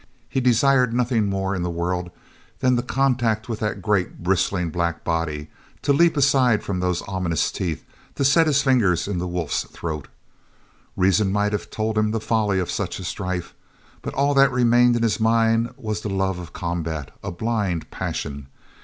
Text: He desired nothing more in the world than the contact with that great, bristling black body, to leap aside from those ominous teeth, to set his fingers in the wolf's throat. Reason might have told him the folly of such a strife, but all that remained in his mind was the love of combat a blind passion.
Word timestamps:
He 0.27 0.41
desired 0.41 0.95
nothing 0.95 1.27
more 1.27 1.53
in 1.53 1.61
the 1.61 1.69
world 1.69 2.09
than 2.57 2.75
the 2.75 2.81
contact 2.81 3.47
with 3.47 3.59
that 3.59 3.83
great, 3.83 4.23
bristling 4.23 4.71
black 4.71 5.03
body, 5.03 5.51
to 5.83 5.93
leap 5.93 6.17
aside 6.17 6.63
from 6.63 6.79
those 6.79 7.03
ominous 7.03 7.51
teeth, 7.51 7.83
to 8.15 8.25
set 8.25 8.47
his 8.47 8.63
fingers 8.63 9.07
in 9.07 9.19
the 9.19 9.27
wolf's 9.27 9.61
throat. 9.65 10.07
Reason 10.97 11.31
might 11.31 11.53
have 11.53 11.69
told 11.69 11.99
him 11.99 12.09
the 12.09 12.19
folly 12.19 12.59
of 12.59 12.71
such 12.71 12.97
a 12.99 13.03
strife, 13.03 13.53
but 14.01 14.15
all 14.15 14.33
that 14.33 14.51
remained 14.51 14.95
in 14.95 15.03
his 15.03 15.19
mind 15.19 15.71
was 15.77 16.01
the 16.01 16.09
love 16.09 16.39
of 16.39 16.51
combat 16.51 17.11
a 17.23 17.29
blind 17.29 17.91
passion. 17.91 18.47